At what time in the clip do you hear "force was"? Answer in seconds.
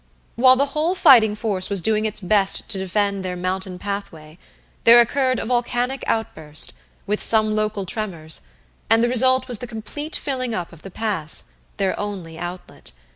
1.35-1.79